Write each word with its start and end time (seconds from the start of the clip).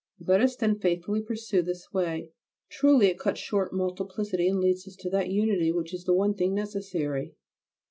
Let 0.25 0.41
us 0.41 0.55
then 0.55 0.79
faithfully 0.79 1.21
pursue 1.21 1.61
this 1.61 1.93
way. 1.93 2.31
Truly 2.69 3.05
it 3.09 3.19
cuts 3.19 3.39
short 3.39 3.71
multiplicity 3.71 4.47
and 4.47 4.59
leads 4.59 4.87
us 4.87 4.95
to 4.95 5.11
that 5.11 5.29
unity 5.29 5.71
which 5.71 5.93
is 5.93 6.05
the 6.05 6.15
one 6.15 6.33
thing 6.33 6.55
necessary. 6.55 7.35